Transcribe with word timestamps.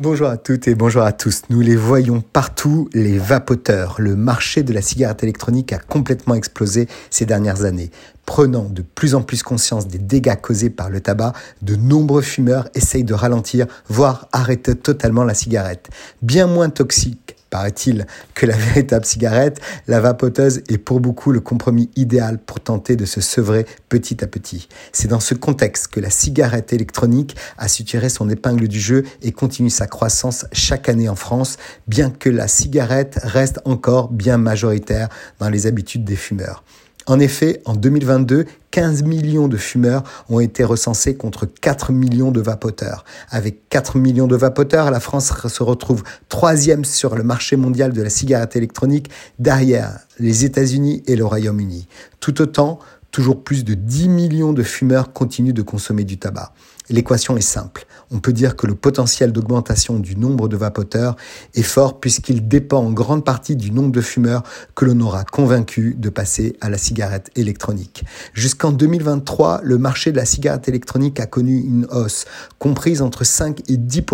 Bonjour 0.00 0.28
à 0.28 0.36
toutes 0.36 0.68
et 0.68 0.76
bonjour 0.76 1.02
à 1.02 1.10
tous. 1.10 1.42
Nous 1.50 1.60
les 1.60 1.74
voyons 1.74 2.20
partout, 2.20 2.88
les 2.94 3.18
vapoteurs. 3.18 3.96
Le 3.98 4.14
marché 4.14 4.62
de 4.62 4.72
la 4.72 4.80
cigarette 4.80 5.24
électronique 5.24 5.72
a 5.72 5.80
complètement 5.80 6.36
explosé 6.36 6.86
ces 7.10 7.26
dernières 7.26 7.64
années. 7.64 7.90
Prenant 8.24 8.66
de 8.66 8.82
plus 8.82 9.16
en 9.16 9.22
plus 9.22 9.42
conscience 9.42 9.88
des 9.88 9.98
dégâts 9.98 10.40
causés 10.40 10.70
par 10.70 10.88
le 10.88 11.00
tabac, 11.00 11.32
de 11.62 11.74
nombreux 11.74 12.22
fumeurs 12.22 12.68
essayent 12.76 13.02
de 13.02 13.12
ralentir, 13.12 13.66
voire 13.88 14.28
arrêter 14.30 14.76
totalement 14.76 15.24
la 15.24 15.34
cigarette. 15.34 15.88
Bien 16.22 16.46
moins 16.46 16.70
toxique 16.70 17.34
paraît-il, 17.50 18.06
que 18.34 18.46
la 18.46 18.56
véritable 18.56 19.04
cigarette, 19.04 19.60
la 19.86 20.00
vapoteuse 20.00 20.62
est 20.68 20.78
pour 20.78 21.00
beaucoup 21.00 21.32
le 21.32 21.40
compromis 21.40 21.90
idéal 21.96 22.38
pour 22.38 22.60
tenter 22.60 22.96
de 22.96 23.04
se 23.04 23.20
sevrer 23.20 23.66
petit 23.88 24.22
à 24.22 24.26
petit. 24.26 24.68
C'est 24.92 25.08
dans 25.08 25.20
ce 25.20 25.34
contexte 25.34 25.88
que 25.88 26.00
la 26.00 26.10
cigarette 26.10 26.72
électronique 26.72 27.36
a 27.56 27.68
su 27.68 27.84
tirer 27.84 28.08
son 28.08 28.28
épingle 28.28 28.68
du 28.68 28.80
jeu 28.80 29.04
et 29.22 29.32
continue 29.32 29.70
sa 29.70 29.86
croissance 29.86 30.46
chaque 30.52 30.88
année 30.88 31.08
en 31.08 31.16
France, 31.16 31.56
bien 31.86 32.10
que 32.10 32.30
la 32.30 32.48
cigarette 32.48 33.18
reste 33.22 33.60
encore 33.64 34.08
bien 34.08 34.38
majoritaire 34.38 35.08
dans 35.38 35.48
les 35.48 35.66
habitudes 35.66 36.04
des 36.04 36.16
fumeurs. 36.16 36.62
En 37.08 37.20
effet, 37.20 37.62
en 37.64 37.74
2022, 37.74 38.44
15 38.70 39.02
millions 39.02 39.48
de 39.48 39.56
fumeurs 39.56 40.02
ont 40.28 40.40
été 40.40 40.62
recensés 40.62 41.16
contre 41.16 41.46
4 41.46 41.90
millions 41.90 42.30
de 42.30 42.42
vapoteurs. 42.42 43.06
Avec 43.30 43.66
4 43.70 43.96
millions 43.96 44.26
de 44.26 44.36
vapoteurs, 44.36 44.90
la 44.90 45.00
France 45.00 45.32
se 45.48 45.62
retrouve 45.62 46.02
troisième 46.28 46.84
sur 46.84 47.16
le 47.16 47.22
marché 47.22 47.56
mondial 47.56 47.94
de 47.94 48.02
la 48.02 48.10
cigarette 48.10 48.56
électronique 48.56 49.10
derrière 49.38 50.00
les 50.18 50.44
États-Unis 50.44 51.02
et 51.06 51.16
le 51.16 51.24
Royaume-Uni. 51.24 51.88
Tout 52.20 52.42
autant, 52.42 52.78
toujours 53.10 53.42
plus 53.42 53.64
de 53.64 53.74
10 53.74 54.08
millions 54.08 54.52
de 54.52 54.62
fumeurs 54.62 55.12
continuent 55.12 55.52
de 55.52 55.62
consommer 55.62 56.04
du 56.04 56.18
tabac. 56.18 56.52
L'équation 56.90 57.36
est 57.36 57.42
simple. 57.42 57.86
On 58.10 58.18
peut 58.18 58.32
dire 58.32 58.56
que 58.56 58.66
le 58.66 58.74
potentiel 58.74 59.32
d'augmentation 59.32 59.98
du 59.98 60.16
nombre 60.16 60.48
de 60.48 60.56
vapoteurs 60.56 61.16
est 61.54 61.62
fort 61.62 62.00
puisqu'il 62.00 62.48
dépend 62.48 62.78
en 62.78 62.90
grande 62.92 63.26
partie 63.26 63.56
du 63.56 63.70
nombre 63.70 63.92
de 63.92 64.00
fumeurs 64.00 64.42
que 64.74 64.86
l'on 64.86 64.98
aura 65.00 65.24
convaincu 65.24 65.94
de 65.98 66.08
passer 66.08 66.56
à 66.62 66.70
la 66.70 66.78
cigarette 66.78 67.30
électronique. 67.36 68.04
Jusqu'en 68.32 68.72
2023, 68.72 69.60
le 69.62 69.76
marché 69.76 70.12
de 70.12 70.16
la 70.16 70.24
cigarette 70.24 70.66
électronique 70.68 71.20
a 71.20 71.26
connu 71.26 71.58
une 71.58 71.86
hausse 71.90 72.24
comprise 72.58 73.02
entre 73.02 73.24
5 73.24 73.68
et 73.68 73.76
10 73.76 74.04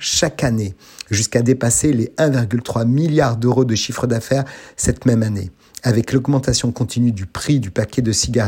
chaque 0.00 0.42
année, 0.42 0.74
jusqu'à 1.10 1.42
dépasser 1.42 1.92
les 1.92 2.06
1,3 2.18 2.84
milliard 2.84 3.36
d'euros 3.36 3.64
de 3.64 3.76
chiffre 3.76 4.08
d'affaires 4.08 4.44
cette 4.76 5.06
même 5.06 5.22
année. 5.22 5.52
Avec 5.86 6.14
l'augmentation 6.14 6.72
continue 6.72 7.12
du 7.12 7.26
prix 7.26 7.60
du 7.60 7.70
paquet 7.70 8.00
de 8.00 8.10
cigarettes 8.10 8.43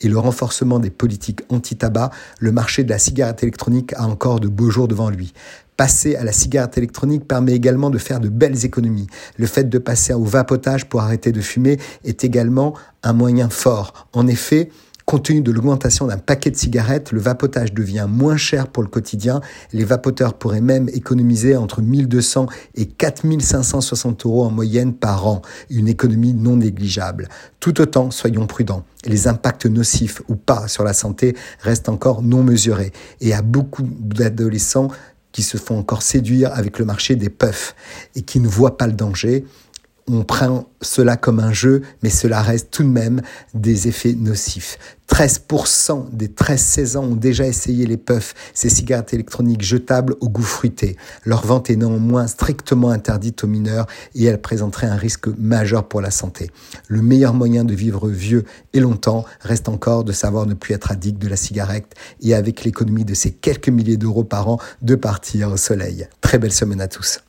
et 0.00 0.08
le 0.08 0.18
renforcement 0.18 0.78
des 0.78 0.90
politiques 0.90 1.42
anti-tabac, 1.48 2.10
le 2.40 2.52
marché 2.52 2.84
de 2.84 2.90
la 2.90 2.98
cigarette 2.98 3.42
électronique 3.42 3.92
a 3.94 4.06
encore 4.06 4.40
de 4.40 4.48
beaux 4.48 4.70
jours 4.70 4.88
devant 4.88 5.10
lui. 5.10 5.32
Passer 5.76 6.16
à 6.16 6.24
la 6.24 6.32
cigarette 6.32 6.78
électronique 6.78 7.28
permet 7.28 7.52
également 7.52 7.90
de 7.90 7.98
faire 7.98 8.18
de 8.18 8.30
belles 8.30 8.64
économies. 8.64 9.08
Le 9.36 9.46
fait 9.46 9.68
de 9.68 9.78
passer 9.78 10.14
au 10.14 10.24
vapotage 10.24 10.86
pour 10.86 11.02
arrêter 11.02 11.32
de 11.32 11.40
fumer 11.42 11.78
est 12.02 12.24
également 12.24 12.74
un 13.02 13.12
moyen 13.12 13.50
fort. 13.50 14.08
En 14.14 14.26
effet, 14.26 14.70
Compte 15.06 15.26
tenu 15.26 15.40
de 15.40 15.52
l'augmentation 15.52 16.08
d'un 16.08 16.18
paquet 16.18 16.50
de 16.50 16.56
cigarettes, 16.56 17.12
le 17.12 17.20
vapotage 17.20 17.72
devient 17.72 18.08
moins 18.10 18.36
cher 18.36 18.66
pour 18.66 18.82
le 18.82 18.88
quotidien. 18.88 19.40
Les 19.72 19.84
vapoteurs 19.84 20.34
pourraient 20.34 20.60
même 20.60 20.88
économiser 20.88 21.56
entre 21.56 21.80
1200 21.80 22.48
et 22.74 22.86
4560 22.86 24.26
euros 24.26 24.44
en 24.44 24.50
moyenne 24.50 24.94
par 24.94 25.28
an, 25.28 25.42
une 25.70 25.86
économie 25.86 26.34
non 26.34 26.56
négligeable. 26.56 27.28
Tout 27.60 27.80
autant, 27.80 28.10
soyons 28.10 28.48
prudents. 28.48 28.82
Les 29.04 29.28
impacts 29.28 29.66
nocifs 29.66 30.22
ou 30.26 30.34
pas 30.34 30.66
sur 30.66 30.82
la 30.82 30.92
santé 30.92 31.36
restent 31.60 31.88
encore 31.88 32.22
non 32.22 32.42
mesurés. 32.42 32.90
Et 33.20 33.32
à 33.32 33.42
beaucoup 33.42 33.84
d'adolescents 33.84 34.88
qui 35.30 35.42
se 35.42 35.56
font 35.56 35.78
encore 35.78 36.02
séduire 36.02 36.50
avec 36.52 36.80
le 36.80 36.84
marché 36.84 37.14
des 37.14 37.28
puffs 37.28 37.76
et 38.16 38.22
qui 38.22 38.40
ne 38.40 38.48
voient 38.48 38.76
pas 38.76 38.88
le 38.88 38.94
danger, 38.94 39.44
on 40.08 40.22
prend 40.22 40.66
cela 40.80 41.16
comme 41.16 41.40
un 41.40 41.52
jeu, 41.52 41.82
mais 42.02 42.10
cela 42.10 42.40
reste 42.40 42.70
tout 42.70 42.84
de 42.84 42.88
même 42.88 43.22
des 43.54 43.88
effets 43.88 44.12
nocifs. 44.12 44.78
13% 45.08 46.10
des 46.12 46.28
13-16 46.28 46.96
ans 46.96 47.04
ont 47.04 47.16
déjà 47.16 47.46
essayé 47.46 47.86
les 47.86 47.96
puffs, 47.96 48.34
ces 48.54 48.68
cigarettes 48.68 49.14
électroniques 49.14 49.62
jetables 49.62 50.16
au 50.20 50.28
goût 50.28 50.42
fruité. 50.42 50.96
Leur 51.24 51.46
vente 51.46 51.70
est 51.70 51.76
néanmoins 51.76 52.26
strictement 52.26 52.90
interdite 52.90 53.44
aux 53.44 53.46
mineurs 53.46 53.86
et 54.14 54.24
elle 54.24 54.40
présenterait 54.40 54.88
un 54.88 54.96
risque 54.96 55.28
majeur 55.38 55.88
pour 55.88 56.00
la 56.00 56.10
santé. 56.10 56.50
Le 56.88 57.02
meilleur 57.02 57.34
moyen 57.34 57.64
de 57.64 57.74
vivre 57.74 58.08
vieux 58.08 58.44
et 58.72 58.80
longtemps 58.80 59.24
reste 59.40 59.68
encore 59.68 60.04
de 60.04 60.12
savoir 60.12 60.46
ne 60.46 60.54
plus 60.54 60.74
être 60.74 60.90
addict 60.90 61.20
de 61.20 61.28
la 61.28 61.36
cigarette 61.36 61.94
et 62.20 62.34
avec 62.34 62.64
l'économie 62.64 63.04
de 63.04 63.14
ces 63.14 63.32
quelques 63.32 63.68
milliers 63.68 63.96
d'euros 63.96 64.24
par 64.24 64.48
an 64.48 64.58
de 64.82 64.94
partir 64.94 65.52
au 65.52 65.56
soleil. 65.56 66.08
Très 66.20 66.38
belle 66.38 66.52
semaine 66.52 66.80
à 66.80 66.88
tous. 66.88 67.20